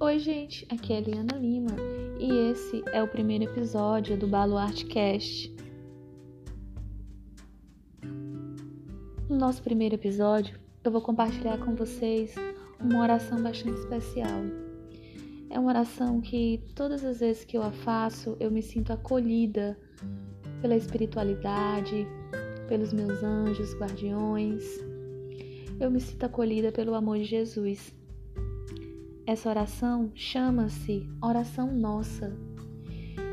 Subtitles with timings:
[0.00, 1.74] Oi, gente, aqui é Eliana Lima
[2.20, 5.52] e esse é o primeiro episódio do Baluarte Cast.
[9.28, 12.32] No nosso primeiro episódio, eu vou compartilhar com vocês
[12.80, 14.44] uma oração bastante especial.
[15.50, 19.76] É uma oração que todas as vezes que eu a faço, eu me sinto acolhida
[20.62, 22.06] pela espiritualidade,
[22.68, 24.62] pelos meus anjos guardiões.
[25.80, 27.97] Eu me sinto acolhida pelo amor de Jesus.
[29.28, 32.34] Essa oração chama-se Oração Nossa.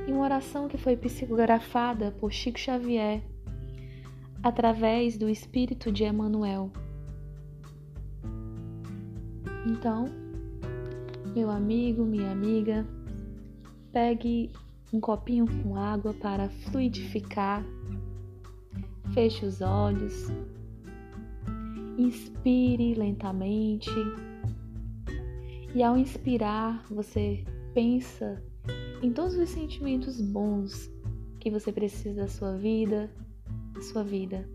[0.06, 3.24] E uma oração que foi psicografada por Chico Xavier
[4.44, 6.70] através do espírito de Emmanuel.
[9.66, 10.04] Então,
[11.34, 12.86] meu amigo, minha amiga,
[13.94, 14.52] pegue
[14.92, 17.64] um copinho com água para fluidificar.
[19.14, 20.28] Feche os olhos.
[21.98, 23.90] Inspire lentamente
[25.76, 28.42] e ao inspirar, você pensa
[29.04, 30.90] em todos os sentimentos bons
[31.38, 33.12] que você precisa da sua vida,
[33.74, 34.48] da sua vida.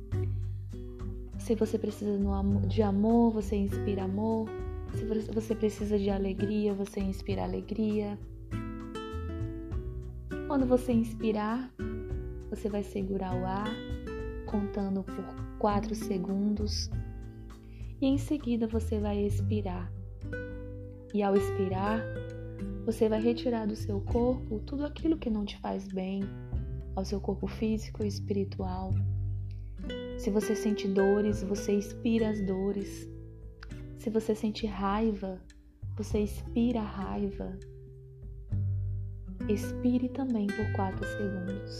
[1.38, 2.18] Se você precisa
[2.66, 4.48] de amor, você inspira amor.
[4.94, 8.18] Se você precisa de alegria, você inspira alegria.
[10.48, 11.70] Quando você inspirar,
[12.48, 13.68] você vai segurar o ar,
[14.46, 16.90] contando por 4 segundos,
[18.00, 19.92] e em seguida você vai expirar
[21.12, 22.02] e ao expirar,
[22.84, 26.22] você vai retirar do seu corpo tudo aquilo que não te faz bem,
[26.94, 28.90] ao seu corpo físico e espiritual.
[30.18, 33.08] Se você sente dores, você expira as dores.
[33.98, 35.40] Se você sente raiva,
[35.96, 37.58] você expira a raiva.
[39.48, 41.78] Expire também por 4 segundos.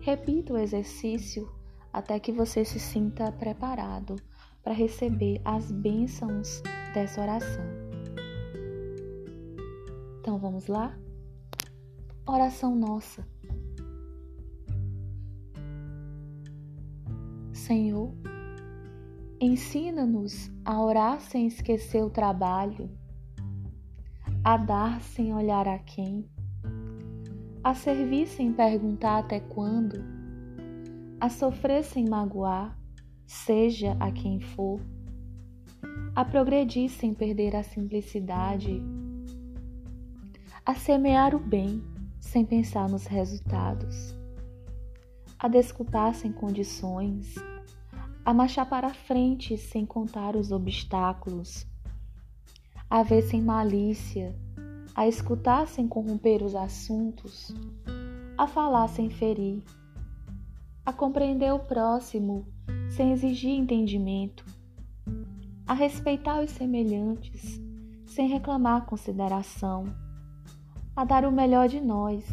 [0.00, 1.50] Repita o exercício
[1.92, 4.16] até que você se sinta preparado
[4.62, 7.75] para receber as bênçãos dessa oração.
[10.26, 10.92] Então vamos lá?
[12.26, 13.24] Oração nossa.
[17.52, 18.12] Senhor,
[19.40, 22.90] ensina-nos a orar sem esquecer o trabalho,
[24.42, 26.28] a dar sem olhar a quem,
[27.62, 30.02] a servir sem perguntar até quando,
[31.20, 32.76] a sofrer sem magoar,
[33.28, 34.80] seja a quem for,
[36.16, 38.82] a progredir sem perder a simplicidade
[40.66, 41.80] a semear o bem
[42.18, 44.16] sem pensar nos resultados,
[45.38, 47.36] a desculpar sem condições,
[48.24, 51.64] a marchar para frente sem contar os obstáculos,
[52.90, 54.34] a ver sem malícia,
[54.92, 57.54] a escutar sem corromper os assuntos,
[58.36, 59.62] a falar sem ferir,
[60.84, 62.44] a compreender o próximo
[62.90, 64.44] sem exigir entendimento,
[65.64, 67.62] a respeitar os semelhantes
[68.04, 70.04] sem reclamar consideração
[70.96, 72.24] a dar o melhor de nós,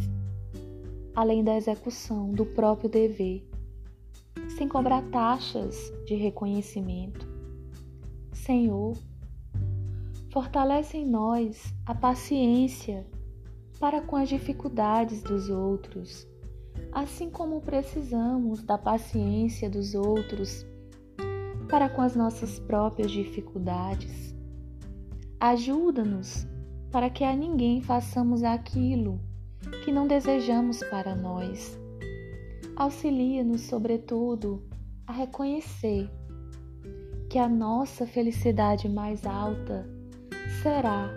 [1.13, 3.45] além da execução do próprio dever,
[4.57, 7.27] sem cobrar taxas de reconhecimento.
[8.31, 8.97] Senhor,
[10.31, 13.05] fortalece em nós a paciência
[13.81, 16.25] para com as dificuldades dos outros,
[16.93, 20.65] assim como precisamos da paciência dos outros
[21.69, 24.33] para com as nossas próprias dificuldades.
[25.39, 26.47] Ajuda-nos
[26.93, 29.19] para que a ninguém façamos aquilo
[29.83, 31.75] que não desejamos para nós.
[32.75, 34.61] Auxilia-nos, sobretudo,
[35.07, 36.07] a reconhecer
[37.31, 39.89] que a nossa felicidade mais alta
[40.61, 41.09] será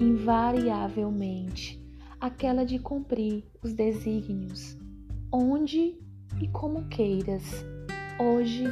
[0.00, 1.80] invariavelmente
[2.20, 4.76] aquela de cumprir os desígnios,
[5.32, 5.96] onde
[6.42, 7.64] e como queiras,
[8.18, 8.64] hoje,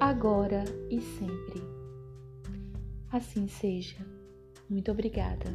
[0.00, 1.62] agora e sempre.
[3.12, 4.16] Assim seja.
[4.68, 5.50] Muito obrigada.